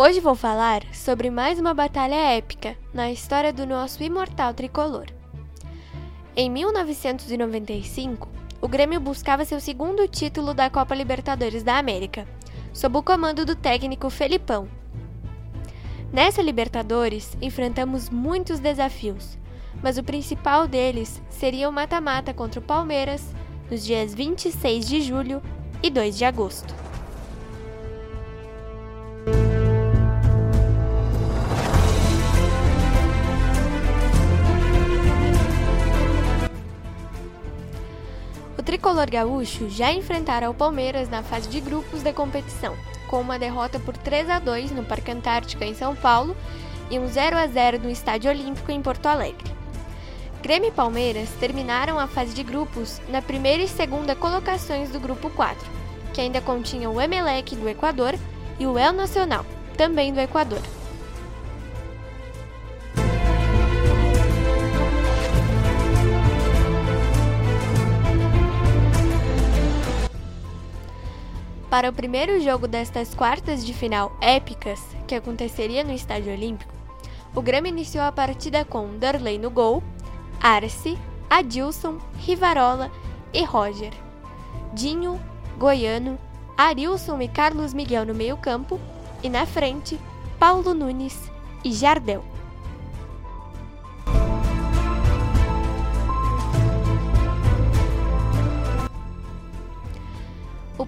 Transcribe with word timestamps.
Hoje 0.00 0.20
vou 0.20 0.36
falar 0.36 0.84
sobre 0.94 1.28
mais 1.28 1.58
uma 1.58 1.74
batalha 1.74 2.14
épica 2.14 2.76
na 2.94 3.10
história 3.10 3.52
do 3.52 3.66
nosso 3.66 4.00
imortal 4.00 4.54
tricolor. 4.54 5.06
Em 6.36 6.48
1995, 6.48 8.28
o 8.60 8.68
Grêmio 8.68 9.00
buscava 9.00 9.44
seu 9.44 9.58
segundo 9.58 10.06
título 10.06 10.54
da 10.54 10.70
Copa 10.70 10.94
Libertadores 10.94 11.64
da 11.64 11.78
América, 11.78 12.28
sob 12.72 12.96
o 12.96 13.02
comando 13.02 13.44
do 13.44 13.56
técnico 13.56 14.08
Felipão. 14.08 14.68
Nessa 16.12 16.42
Libertadores, 16.42 17.36
enfrentamos 17.42 18.08
muitos 18.08 18.60
desafios, 18.60 19.36
mas 19.82 19.98
o 19.98 20.04
principal 20.04 20.68
deles 20.68 21.20
seria 21.28 21.68
o 21.68 21.72
mata-mata 21.72 22.32
contra 22.32 22.60
o 22.60 22.62
Palmeiras 22.62 23.34
nos 23.68 23.84
dias 23.84 24.14
26 24.14 24.86
de 24.86 25.00
julho 25.00 25.42
e 25.82 25.90
2 25.90 26.16
de 26.16 26.24
agosto. 26.24 26.87
Tricolor 38.98 39.10
gaúcho 39.10 39.70
já 39.70 39.92
enfrentara 39.92 40.50
o 40.50 40.54
Palmeiras 40.54 41.08
na 41.08 41.22
fase 41.22 41.48
de 41.48 41.60
grupos 41.60 42.02
da 42.02 42.12
competição, 42.12 42.74
com 43.06 43.20
uma 43.20 43.38
derrota 43.38 43.78
por 43.78 43.96
3 43.96 44.28
a 44.28 44.40
2 44.40 44.72
no 44.72 44.82
Parque 44.82 45.12
Antártica 45.12 45.64
em 45.64 45.74
São 45.74 45.94
Paulo 45.94 46.36
e 46.90 46.98
um 46.98 47.06
0 47.06 47.36
a 47.36 47.46
0 47.46 47.78
no 47.78 47.90
Estádio 47.90 48.28
Olímpico 48.28 48.72
em 48.72 48.82
Porto 48.82 49.06
Alegre. 49.06 49.54
Grêmio 50.42 50.70
e 50.70 50.72
Palmeiras 50.72 51.28
terminaram 51.38 51.96
a 51.96 52.08
fase 52.08 52.34
de 52.34 52.42
grupos 52.42 53.00
na 53.08 53.22
primeira 53.22 53.62
e 53.62 53.68
segunda 53.68 54.16
colocações 54.16 54.90
do 54.90 54.98
grupo 54.98 55.30
4, 55.30 55.64
que 56.12 56.20
ainda 56.20 56.40
continha 56.40 56.90
o 56.90 57.00
Emelec 57.00 57.54
do 57.54 57.68
Equador 57.68 58.16
e 58.58 58.66
o 58.66 58.76
El 58.76 58.92
Nacional, 58.92 59.46
também 59.76 60.12
do 60.12 60.18
Equador. 60.18 60.62
Para 71.70 71.90
o 71.90 71.92
primeiro 71.92 72.40
jogo 72.40 72.66
destas 72.66 73.14
quartas 73.14 73.64
de 73.64 73.74
final 73.74 74.16
épicas, 74.22 74.80
que 75.06 75.14
aconteceria 75.14 75.84
no 75.84 75.92
Estádio 75.92 76.32
Olímpico, 76.32 76.72
o 77.34 77.42
Grêmio 77.42 77.68
iniciou 77.68 78.04
a 78.04 78.12
partida 78.12 78.64
com 78.64 78.96
Darley 78.96 79.38
no 79.38 79.50
gol, 79.50 79.82
Arce, 80.40 80.96
Adilson, 81.28 81.98
Rivarola 82.16 82.90
e 83.34 83.44
Roger. 83.44 83.92
Dinho, 84.72 85.20
Goiano, 85.58 86.18
Arilson 86.56 87.20
e 87.20 87.28
Carlos 87.28 87.74
Miguel 87.74 88.06
no 88.06 88.14
meio-campo 88.14 88.80
e 89.22 89.28
na 89.28 89.44
frente, 89.44 90.00
Paulo 90.38 90.72
Nunes 90.72 91.30
e 91.62 91.70
Jardel. 91.70 92.24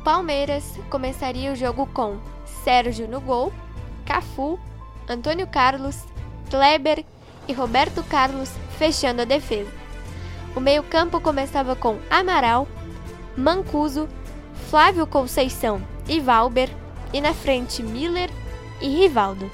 Palmeiras 0.05 0.79
começaria 0.89 1.53
o 1.53 1.57
jogo 1.57 1.87
com 1.87 2.19
Sérgio 2.65 3.07
no 3.07 3.21
gol, 3.21 3.53
Cafu, 4.07 4.59
Antônio 5.09 5.47
Carlos, 5.47 5.97
Kleber 6.49 7.05
e 7.47 7.53
Roberto 7.53 8.03
Carlos 8.05 8.51
fechando 8.79 9.23
a 9.23 9.25
defesa. 9.27 9.71
O 10.57 10.61
meio-campo 10.61 11.21
começava 11.21 11.77
com 11.77 11.99
Amaral, 12.11 12.67
Mancuso, 13.37 14.09
Flávio 14.69 15.07
Conceição 15.07 15.83
e 16.09 16.19
Valber, 16.19 16.71
e 17.13 17.21
na 17.21 17.35
frente 17.35 17.83
Miller 17.83 18.31
e 18.81 18.89
Rivaldo. 18.89 19.51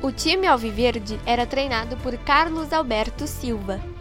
O 0.00 0.10
time 0.10 0.46
alviverde 0.46 1.18
era 1.26 1.46
treinado 1.46 1.96
por 1.98 2.16
Carlos 2.18 2.72
Alberto 2.72 3.26
Silva. 3.26 3.91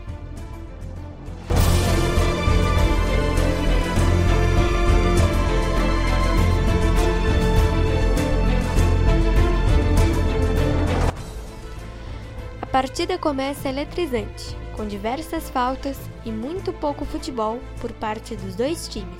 Partida 12.72 13.18
começa 13.18 13.68
eletrizante, 13.68 14.56
com 14.78 14.88
diversas 14.88 15.50
faltas 15.50 16.00
e 16.24 16.32
muito 16.32 16.72
pouco 16.72 17.04
futebol 17.04 17.60
por 17.82 17.92
parte 17.92 18.34
dos 18.38 18.56
dois 18.56 18.88
times. 18.88 19.20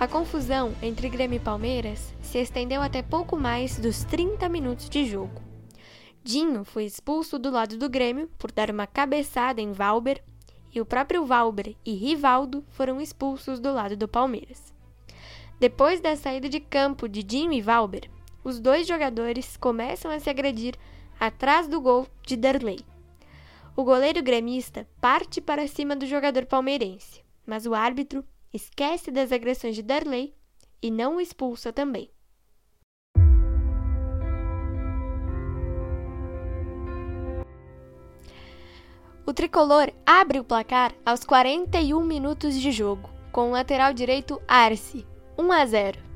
A 0.00 0.08
confusão 0.08 0.74
entre 0.82 1.08
Grêmio 1.08 1.36
e 1.36 1.40
Palmeiras 1.40 2.12
se 2.20 2.38
estendeu 2.38 2.82
até 2.82 3.02
pouco 3.02 3.36
mais 3.36 3.78
dos 3.78 4.02
30 4.02 4.48
minutos 4.48 4.90
de 4.90 5.06
jogo. 5.06 5.40
Dinho 6.24 6.64
foi 6.64 6.84
expulso 6.84 7.38
do 7.38 7.52
lado 7.52 7.78
do 7.78 7.88
Grêmio 7.88 8.28
por 8.36 8.50
dar 8.50 8.68
uma 8.68 8.88
cabeçada 8.88 9.60
em 9.60 9.70
Valber 9.70 10.20
e 10.74 10.80
o 10.80 10.84
próprio 10.84 11.24
Valber 11.24 11.76
e 11.86 11.94
Rivaldo 11.94 12.64
foram 12.70 13.00
expulsos 13.00 13.60
do 13.60 13.72
lado 13.72 13.96
do 13.96 14.08
Palmeiras. 14.08 14.74
Depois 15.60 16.00
da 16.00 16.16
saída 16.16 16.48
de 16.48 16.58
campo 16.58 17.08
de 17.08 17.22
Dinho 17.22 17.52
e 17.52 17.62
Valber, 17.62 18.10
os 18.42 18.58
dois 18.58 18.88
jogadores 18.88 19.56
começam 19.56 20.10
a 20.10 20.18
se 20.18 20.28
agredir 20.28 20.74
atrás 21.18 21.68
do 21.68 21.80
gol 21.80 22.06
de 22.22 22.36
Derley. 22.36 22.80
O 23.76 23.82
goleiro 23.82 24.22
gremista 24.22 24.88
parte 25.00 25.40
para 25.40 25.66
cima 25.66 25.96
do 25.96 26.06
jogador 26.06 26.46
palmeirense, 26.46 27.22
mas 27.46 27.66
o 27.66 27.74
árbitro 27.74 28.24
esquece 28.52 29.10
das 29.10 29.32
agressões 29.32 29.74
de 29.74 29.82
Derley 29.82 30.34
e 30.80 30.90
não 30.90 31.16
o 31.16 31.20
expulsa 31.20 31.72
também. 31.72 32.10
O 39.26 39.32
tricolor 39.32 39.90
abre 40.04 40.38
o 40.38 40.44
placar 40.44 40.94
aos 41.04 41.24
41 41.24 42.04
minutos 42.04 42.54
de 42.54 42.70
jogo, 42.70 43.08
com 43.32 43.48
o 43.48 43.52
lateral 43.52 43.94
direito 43.94 44.40
Arce, 44.46 45.06
1 45.38 45.52
a 45.52 45.64
0. 45.64 46.13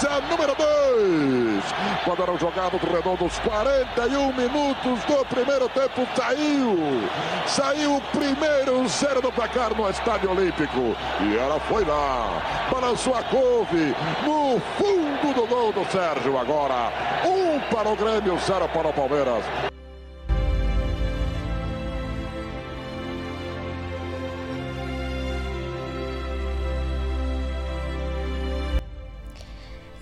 Camisa 0.00 0.20
número 0.28 0.54
2. 0.54 1.64
Quando 2.04 2.22
eram 2.22 2.38
jogados 2.38 2.80
redondos 2.80 3.38
41 3.40 4.32
minutos 4.32 5.04
do 5.04 5.24
primeiro 5.26 5.68
tempo, 5.68 6.06
saiu. 6.16 6.76
Saiu 7.46 7.96
o 7.96 8.00
primeiro 8.00 8.88
zero 8.88 9.20
do 9.20 9.30
placar 9.30 9.74
no 9.74 9.88
Estádio 9.88 10.30
Olímpico. 10.30 10.96
E 11.20 11.36
ela 11.36 11.60
foi 11.60 11.84
lá, 11.84 12.68
balançou 12.72 13.14
a 13.14 13.22
couve 13.24 13.94
no 14.24 14.60
fundo 14.78 15.34
do 15.34 15.46
gol 15.46 15.72
do 15.72 15.84
Sérgio. 15.90 16.38
Agora, 16.38 16.92
um 17.26 17.60
para 17.72 17.88
o 17.88 17.96
Grêmio, 17.96 18.38
zero 18.38 18.68
para 18.68 18.88
o 18.88 18.92
Palmeiras. 18.92 19.69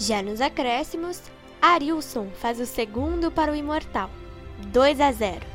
Já 0.08 0.22
nos 0.22 0.40
acréscimos, 0.40 1.20
Arilson 1.60 2.28
faz 2.40 2.58
o 2.58 2.64
segundo 2.64 3.30
para 3.30 3.52
o 3.52 3.54
Imortal, 3.54 4.08
2 4.68 5.02
a 5.02 5.12
0. 5.12 5.46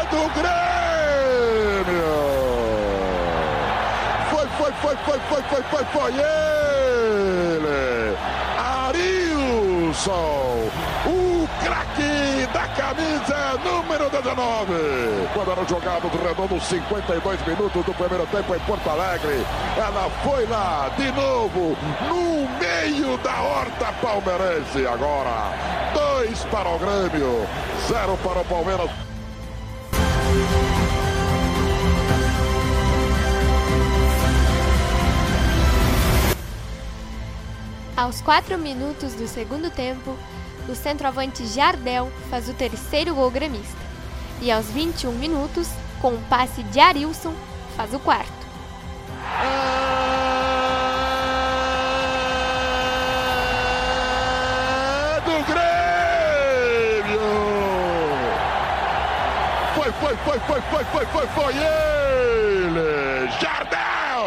É 0.00 0.06
do 0.10 0.28
Grêmio! 0.34 2.10
Foi, 4.30 4.46
foi, 4.48 4.72
foi, 4.72 4.96
foi, 4.96 5.20
foi, 5.20 5.42
foi, 5.44 5.62
foi, 5.62 5.84
foi 5.84 6.12
ele! 6.12 6.53
19. 14.22 14.72
Quando 15.32 15.50
era 15.50 15.64
jogado 15.64 16.08
do 16.08 16.18
redondo, 16.18 16.60
52 16.60 17.46
minutos 17.46 17.84
do 17.84 17.94
primeiro 17.94 18.26
tempo 18.26 18.54
em 18.54 18.60
Porto 18.60 18.88
Alegre. 18.88 19.44
Ela 19.76 20.10
foi 20.22 20.46
lá 20.46 20.90
de 20.96 21.10
novo, 21.12 21.76
no 22.08 22.48
meio 22.58 23.18
da 23.18 23.42
horta 23.42 23.92
palmeirense. 24.00 24.86
Agora, 24.86 25.52
dois 25.92 26.44
para 26.44 26.68
o 26.68 26.78
Grêmio, 26.78 27.46
zero 27.88 28.16
para 28.18 28.40
o 28.40 28.44
Palmeiras. 28.44 28.90
Aos 37.96 38.20
4 38.20 38.58
minutos 38.58 39.14
do 39.14 39.28
segundo 39.28 39.70
tempo, 39.70 40.16
o 40.68 40.74
centroavante 40.74 41.46
Jardel 41.46 42.10
faz 42.28 42.48
o 42.48 42.54
terceiro 42.54 43.14
gol 43.14 43.30
gremista. 43.30 43.83
E 44.40 44.50
aos 44.50 44.66
21 44.66 45.12
minutos, 45.12 45.68
com 46.00 46.10
um 46.10 46.22
passe 46.22 46.62
de 46.64 46.80
Arilson, 46.80 47.32
faz 47.76 47.94
o 47.94 47.98
quarto. 47.98 48.32
É 55.16 55.20
do 55.20 55.44
Grêmio! 55.50 57.20
Foi, 59.74 59.90
foi, 59.92 60.16
foi, 60.16 60.38
foi, 60.40 60.60
foi, 60.60 60.84
foi, 60.84 61.06
foi, 61.06 61.26
foi 61.28 61.54
ele! 61.54 63.30
Jardel! 63.40 64.24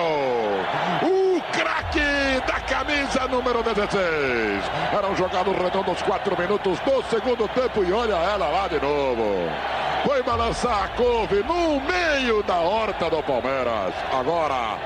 O 1.03 1.41
craque 1.51 2.41
da 2.47 2.59
camisa 2.61 3.27
número 3.27 3.61
16. 3.61 4.63
Era 4.91 5.07
um 5.07 5.15
jogado 5.15 5.51
redondo 5.51 5.91
aos 5.91 6.01
4 6.01 6.37
minutos 6.39 6.79
do 6.79 7.03
segundo 7.09 7.47
tempo 7.49 7.83
e 7.83 7.91
olha 7.91 8.15
ela 8.15 8.47
lá 8.47 8.67
de 8.67 8.79
novo. 8.79 9.76
Foi 10.05 10.23
balançar 10.23 10.85
a 10.85 10.87
couve 10.89 11.43
no 11.43 11.79
meio 11.81 12.43
da 12.43 12.59
horta 12.59 13.09
do 13.09 13.21
Palmeiras. 13.23 13.93
Agora, 14.11 14.77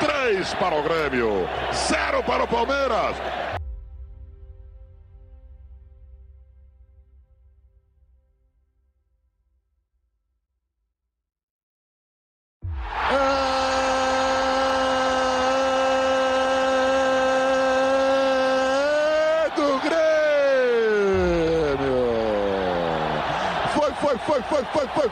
3 0.00 0.54
para 0.54 0.74
o 0.74 0.82
Grêmio, 0.82 1.48
0 1.72 2.22
para 2.22 2.44
o 2.44 2.48
Palmeiras. 2.48 3.16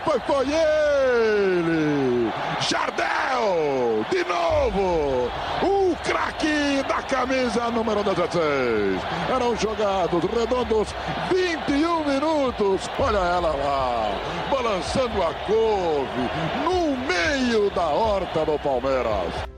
Foi, 0.06 0.20
foi 0.20 0.46
ele. 0.46 2.32
Jardel, 2.60 4.06
de 4.10 4.24
novo. 4.24 5.28
O 5.62 5.96
craque 6.04 6.82
da 6.86 7.02
camisa 7.02 7.70
número 7.70 8.04
16. 8.04 9.02
Eram 9.34 9.56
jogados 9.56 10.24
redondos 10.24 10.94
21 11.30 12.04
minutos. 12.04 12.88
Olha 12.98 13.18
ela 13.18 13.50
lá, 13.50 14.12
balançando 14.50 15.22
a 15.22 15.34
couve 15.46 16.30
no 16.64 16.96
meio 16.96 17.68
da 17.70 17.86
horta 17.86 18.44
do 18.44 18.58
Palmeiras. 18.60 19.55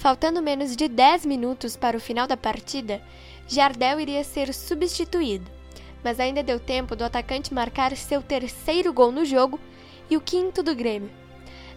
Faltando 0.00 0.40
menos 0.40 0.74
de 0.76 0.88
10 0.88 1.26
minutos 1.26 1.76
para 1.76 1.94
o 1.94 2.00
final 2.00 2.26
da 2.26 2.34
partida, 2.34 3.02
Jardel 3.46 4.00
iria 4.00 4.24
ser 4.24 4.54
substituído, 4.54 5.44
mas 6.02 6.18
ainda 6.18 6.42
deu 6.42 6.58
tempo 6.58 6.96
do 6.96 7.04
atacante 7.04 7.52
marcar 7.52 7.94
seu 7.94 8.22
terceiro 8.22 8.94
gol 8.94 9.12
no 9.12 9.26
jogo 9.26 9.60
e 10.08 10.16
o 10.16 10.20
quinto 10.22 10.62
do 10.62 10.74
Grêmio. 10.74 11.10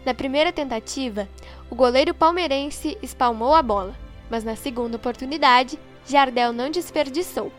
Na 0.05 0.13
primeira 0.13 0.53
tentativa, 0.53 1.27
o 1.69 1.75
goleiro 1.75 2.13
palmeirense 2.13 2.97
espalmou 3.01 3.53
a 3.53 3.61
bola, 3.61 3.93
mas 4.29 4.45
na 4.45 4.55
segunda 4.55 4.95
oportunidade, 4.95 5.77
Jardel 6.07 6.53
não 6.53 6.71
desperdiçou. 6.71 7.51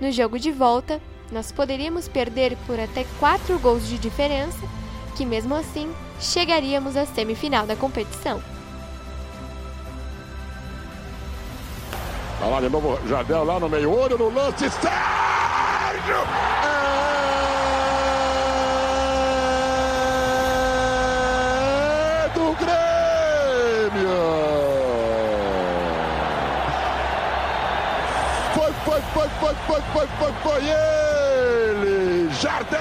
No 0.00 0.12
jogo 0.12 0.38
de 0.38 0.52
volta, 0.52 1.02
nós 1.32 1.50
poderíamos 1.50 2.06
perder 2.06 2.56
por 2.64 2.78
até 2.78 3.04
4 3.18 3.58
gols 3.58 3.88
de 3.88 3.98
diferença, 3.98 4.68
que 5.16 5.26
mesmo 5.26 5.52
assim 5.52 5.92
chegaríamos 6.20 6.96
à 6.96 7.04
semifinal 7.04 7.66
da 7.66 7.74
competição. 7.74 8.53
Olha 12.40 12.50
lá 12.50 12.60
de 12.60 12.68
novo, 12.68 12.98
Jardel 13.06 13.44
lá 13.44 13.60
no 13.60 13.68
meio, 13.68 13.90
olho 13.96 14.18
no 14.18 14.28
lance, 14.28 14.68
Sérgio! 14.70 16.16
É 22.24 22.28
do 22.34 22.52
Grêmio! 22.58 24.10
Foi, 28.52 28.72
foi, 28.84 29.00
foi, 29.00 29.28
foi, 29.40 29.54
foi, 29.66 29.82
foi, 29.92 30.06
foi, 30.18 30.32
foi 30.42 30.62
ele! 30.64 32.30
Jardel! 32.34 32.80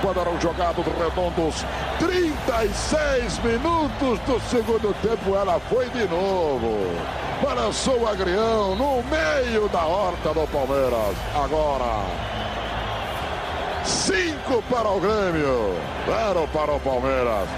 Quando 0.00 0.20
eram 0.20 0.40
jogados 0.40 0.84
redondos 0.86 1.64
36 1.98 3.38
minutos 3.38 4.18
do 4.20 4.40
segundo 4.48 4.94
tempo, 5.02 5.36
ela 5.36 5.60
foi 5.60 5.88
de 5.90 6.06
novo. 6.08 7.23
Balançou 7.54 8.00
o 8.00 8.08
agrião 8.08 8.74
no 8.74 9.00
meio 9.04 9.68
da 9.68 9.86
horta 9.86 10.34
do 10.34 10.44
Palmeiras. 10.48 11.16
Agora, 11.36 12.04
5 13.84 14.60
para 14.68 14.90
o 14.90 14.98
Grêmio, 14.98 15.76
0 16.04 16.48
para 16.48 16.72
o 16.74 16.80
Palmeiras. 16.80 17.48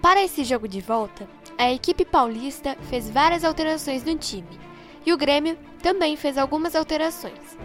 Para 0.00 0.22
esse 0.22 0.44
jogo 0.44 0.68
de 0.68 0.80
volta, 0.80 1.28
a 1.58 1.72
equipe 1.72 2.04
paulista 2.04 2.76
fez 2.88 3.10
várias 3.10 3.42
alterações 3.42 4.04
no 4.04 4.16
time 4.16 4.68
e 5.04 5.12
o 5.12 5.16
Grêmio 5.16 5.56
também 5.82 6.16
fez 6.16 6.36
algumas 6.36 6.74
alterações. 6.74 7.56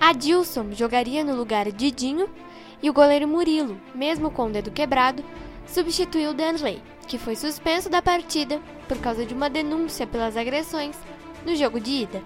Adilson 0.00 0.72
jogaria 0.72 1.24
no 1.24 1.34
lugar 1.34 1.70
de 1.70 1.90
Dinho 1.90 2.28
e 2.82 2.90
o 2.90 2.92
goleiro 2.92 3.26
Murilo, 3.26 3.80
mesmo 3.94 4.30
com 4.30 4.46
o 4.46 4.50
dedo 4.50 4.70
quebrado, 4.70 5.24
substituiu 5.66 6.34
Danley, 6.34 6.82
que 7.06 7.16
foi 7.16 7.36
suspenso 7.36 7.88
da 7.88 8.02
partida 8.02 8.60
por 8.86 8.98
causa 8.98 9.24
de 9.24 9.32
uma 9.32 9.48
denúncia 9.48 10.06
pelas 10.06 10.36
agressões 10.36 10.96
no 11.44 11.54
jogo 11.56 11.80
de 11.80 11.90
ida. 11.90 12.22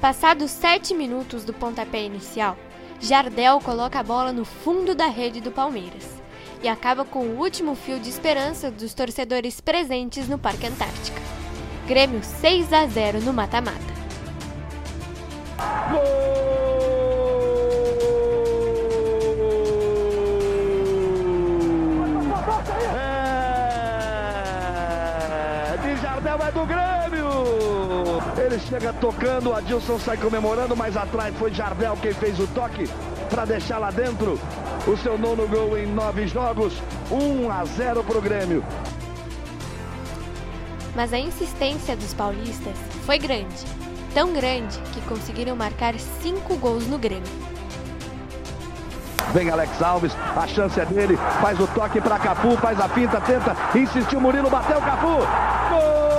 Passados 0.00 0.50
7 0.50 0.94
minutos 0.94 1.44
do 1.44 1.52
pontapé 1.52 2.04
inicial, 2.04 2.56
Jardel 3.00 3.60
coloca 3.60 3.98
a 3.98 4.02
bola 4.02 4.32
no 4.32 4.44
fundo 4.44 4.94
da 4.94 5.06
rede 5.06 5.40
do 5.40 5.50
Palmeiras 5.50 6.19
e 6.62 6.68
acaba 6.68 7.04
com 7.04 7.20
o 7.20 7.38
último 7.38 7.74
fio 7.74 7.98
de 7.98 8.08
esperança 8.08 8.70
dos 8.70 8.92
torcedores 8.94 9.60
presentes 9.60 10.28
no 10.28 10.38
Parque 10.38 10.66
Antártica. 10.66 11.20
Grêmio 11.86 12.22
6 12.22 12.72
a 12.72 12.86
0 12.86 13.20
no 13.22 13.32
mata-mata. 13.32 13.90
É, 25.72 25.76
de 25.78 25.96
Jardel 26.00 26.38
é 26.46 26.52
do 26.52 26.66
Grêmio. 26.66 27.30
Ele 28.36 28.58
chega 28.60 28.92
tocando, 28.92 29.50
o 29.50 29.54
Adilson 29.54 29.98
sai 29.98 30.16
comemorando, 30.16 30.76
mas 30.76 30.96
atrás 30.96 31.34
foi 31.36 31.52
Jardel 31.52 31.96
quem 32.00 32.12
fez 32.12 32.38
o 32.38 32.46
toque 32.48 32.88
para 33.28 33.44
deixar 33.44 33.78
lá 33.78 33.90
dentro 33.90 34.38
o 34.86 34.96
seu 34.96 35.18
nono 35.18 35.46
gol 35.46 35.76
em 35.76 35.86
nove 35.86 36.26
jogos, 36.26 36.74
1 37.10 37.50
a 37.50 37.64
0 37.64 38.04
para 38.04 38.18
o 38.18 38.20
Grêmio. 38.20 38.64
Mas 40.94 41.12
a 41.12 41.18
insistência 41.18 41.94
dos 41.96 42.14
paulistas 42.14 42.76
foi 43.04 43.18
grande, 43.18 43.64
tão 44.14 44.32
grande 44.32 44.78
que 44.92 45.00
conseguiram 45.02 45.54
marcar 45.54 45.94
cinco 46.22 46.56
gols 46.56 46.86
no 46.86 46.98
Grêmio. 46.98 47.50
Vem 49.32 49.48
Alex 49.50 49.80
Alves, 49.80 50.12
a 50.36 50.46
chance 50.48 50.80
é 50.80 50.84
dele, 50.84 51.16
faz 51.40 51.60
o 51.60 51.66
toque 51.68 52.00
para 52.00 52.18
Cafu, 52.18 52.56
faz 52.56 52.80
a 52.80 52.88
finta, 52.88 53.20
tenta, 53.20 53.56
insistiu 53.78 54.20
Murilo, 54.20 54.50
bateu 54.50 54.80
Cafu. 54.80 55.18
Gol! 55.68 56.09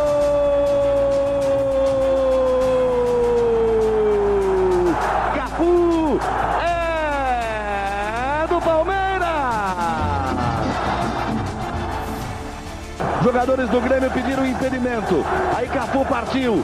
Jogadores 13.23 13.69
do 13.69 13.79
Grêmio 13.79 14.09
pediram 14.11 14.45
impedimento. 14.45 15.23
Aí 15.55 15.67
Cafu 15.67 16.03
partiu. 16.05 16.63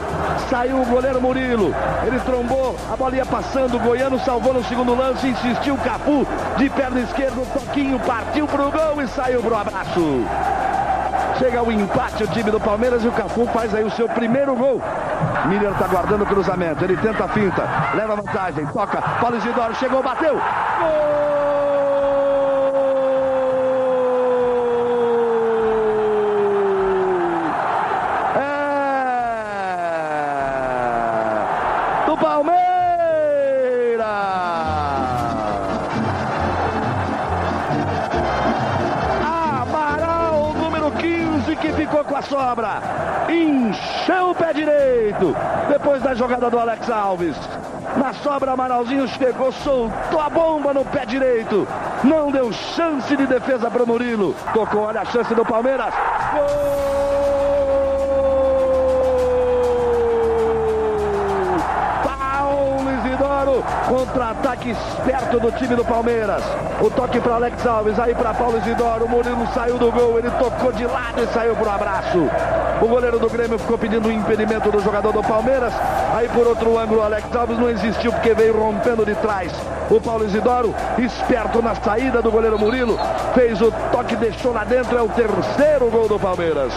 Saiu 0.50 0.82
o 0.82 0.86
goleiro 0.86 1.20
Murilo. 1.20 1.74
Ele 2.06 2.18
trombou, 2.20 2.74
a 2.92 2.96
bola 2.96 3.16
ia 3.16 3.26
passando. 3.26 3.76
O 3.76 3.80
Goiano 3.80 4.18
salvou 4.20 4.52
no 4.52 4.64
segundo 4.64 4.94
lance. 4.94 5.28
Insistiu 5.28 5.76
Cafu 5.78 6.26
de 6.56 6.68
perna 6.70 7.00
esquerda. 7.00 7.40
Um 7.40 7.46
toquinho, 7.46 8.00
partiu 8.00 8.46
pro 8.46 8.70
gol 8.70 9.00
e 9.02 9.08
saiu 9.08 9.40
pro 9.40 9.56
abraço. 9.56 10.24
Chega 11.38 11.62
o 11.62 11.70
empate 11.70 12.24
o 12.24 12.26
time 12.26 12.50
do 12.50 12.58
Palmeiras 12.58 13.04
e 13.04 13.08
o 13.08 13.12
Cafu 13.12 13.46
faz 13.46 13.72
aí 13.72 13.84
o 13.84 13.90
seu 13.92 14.08
primeiro 14.08 14.56
gol. 14.56 14.82
Miller 15.46 15.70
está 15.70 15.86
guardando 15.86 16.22
o 16.22 16.26
cruzamento, 16.26 16.84
ele 16.84 16.96
tenta 16.96 17.24
a 17.24 17.28
finta, 17.28 17.64
leva 17.94 18.16
vantagem, 18.16 18.66
toca, 18.66 19.00
Paulo 19.20 19.36
Isidoro 19.36 19.74
chegou, 19.76 20.02
bateu. 20.02 20.34
Gol! 20.34 21.27
Encheu 43.78 44.30
o 44.30 44.34
pé 44.34 44.52
direito. 44.52 45.36
Depois 45.68 46.02
da 46.02 46.14
jogada 46.14 46.50
do 46.50 46.58
Alex 46.58 46.90
Alves. 46.90 47.36
Na 47.96 48.12
sobra, 48.12 48.52
Amaralzinho 48.52 49.06
chegou, 49.08 49.52
soltou 49.52 50.20
a 50.20 50.28
bomba 50.28 50.72
no 50.72 50.84
pé 50.84 51.04
direito. 51.06 51.66
Não 52.04 52.30
deu 52.30 52.52
chance 52.52 53.16
de 53.16 53.26
defesa 53.26 53.70
para 53.70 53.82
o 53.82 53.86
Murilo. 53.86 54.34
Tocou, 54.52 54.82
olha 54.82 55.02
a 55.02 55.04
chance 55.04 55.34
do 55.34 55.44
Palmeiras. 55.44 55.92
Gol! 56.32 57.27
Contra-ataque 63.88 64.70
esperto 64.70 65.40
do 65.40 65.50
time 65.50 65.74
do 65.74 65.82
Palmeiras. 65.82 66.42
O 66.78 66.90
toque 66.90 67.18
para 67.20 67.36
Alex 67.36 67.66
Alves, 67.66 67.98
aí 67.98 68.14
para 68.14 68.34
Paulo 68.34 68.58
Isidoro. 68.58 69.06
O 69.06 69.08
Murilo 69.08 69.48
saiu 69.54 69.78
do 69.78 69.90
gol, 69.90 70.18
ele 70.18 70.30
tocou 70.32 70.70
de 70.70 70.84
lado 70.84 71.22
e 71.22 71.26
saiu 71.28 71.56
para 71.56 71.68
o 71.68 71.70
abraço. 71.70 72.18
O 72.82 72.86
goleiro 72.86 73.18
do 73.18 73.30
Grêmio 73.30 73.58
ficou 73.58 73.78
pedindo 73.78 74.08
o 74.08 74.12
impedimento 74.12 74.70
do 74.70 74.80
jogador 74.80 75.10
do 75.10 75.22
Palmeiras. 75.22 75.72
Aí 76.14 76.28
por 76.28 76.46
outro 76.46 76.78
ângulo, 76.78 77.02
Alex 77.02 77.34
Alves 77.34 77.58
não 77.58 77.70
existiu 77.70 78.12
porque 78.12 78.34
veio 78.34 78.58
rompendo 78.58 79.06
de 79.06 79.14
trás. 79.14 79.52
O 79.90 79.98
Paulo 79.98 80.26
Isidoro, 80.26 80.74
esperto 80.98 81.62
na 81.62 81.74
saída 81.74 82.20
do 82.20 82.30
goleiro 82.30 82.58
Murilo, 82.58 82.98
fez 83.32 83.58
o 83.62 83.72
toque, 83.90 84.16
deixou 84.16 84.52
lá 84.52 84.64
dentro. 84.64 84.98
É 84.98 85.02
o 85.02 85.08
terceiro 85.08 85.90
gol 85.90 86.08
do 86.08 86.18
Palmeiras. 86.18 86.74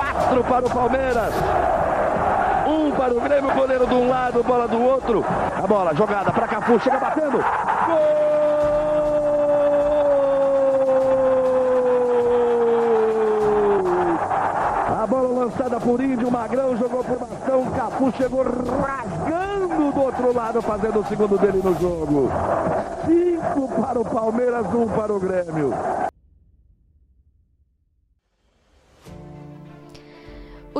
Quatro 0.00 0.44
para 0.44 0.66
o 0.66 0.70
Palmeiras. 0.70 1.34
Um 2.66 2.90
para 2.92 3.12
o 3.12 3.20
Grêmio, 3.20 3.54
goleiro 3.54 3.86
de 3.86 3.94
um 3.94 4.08
lado, 4.08 4.42
bola 4.42 4.66
do 4.66 4.80
outro. 4.80 5.22
A 5.62 5.66
bola 5.66 5.94
jogada 5.94 6.32
para 6.32 6.48
Cafu, 6.48 6.80
chega 6.80 6.98
batendo. 6.98 7.38
Gol! 7.86 8.30
Lançada 15.50 15.80
por 15.80 16.00
Índio, 16.00 16.30
Magrão 16.30 16.76
jogou 16.76 17.02
por 17.02 17.18
bastão, 17.18 17.64
Cafu 17.72 18.12
chegou 18.16 18.44
rasgando 18.44 19.92
do 19.92 20.00
outro 20.00 20.32
lado, 20.32 20.62
fazendo 20.62 21.00
o 21.00 21.04
segundo 21.06 21.36
dele 21.38 21.60
no 21.64 21.74
jogo. 21.80 22.30
Cinco 23.04 23.82
para 23.82 24.00
o 24.00 24.04
Palmeiras, 24.04 24.66
um 24.72 24.86
para 24.86 25.12
o 25.12 25.18
Grêmio. 25.18 25.74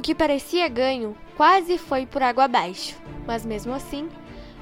O 0.00 0.02
que 0.02 0.14
parecia 0.14 0.66
ganho 0.66 1.14
quase 1.36 1.76
foi 1.76 2.06
por 2.06 2.22
água 2.22 2.44
abaixo, 2.44 2.96
mas 3.26 3.44
mesmo 3.44 3.74
assim, 3.74 4.08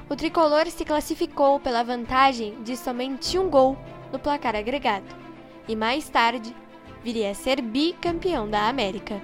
o 0.09 0.13
tricolor 0.13 0.67
se 0.67 0.83
classificou 0.83 1.61
pela 1.61 1.81
vantagem 1.81 2.61
de 2.61 2.75
somente 2.75 3.39
um 3.39 3.49
gol 3.49 3.77
no 4.11 4.19
placar 4.19 4.53
agregado 4.53 5.05
e 5.65 5.77
mais 5.77 6.09
tarde 6.09 6.53
viria 7.01 7.31
a 7.31 7.33
ser 7.33 7.61
bicampeão 7.61 8.49
da 8.49 8.67
América. 8.67 9.21